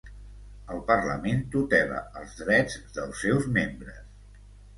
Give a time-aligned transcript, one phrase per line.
[0.75, 4.43] El parlament tutela els drets dels seus membres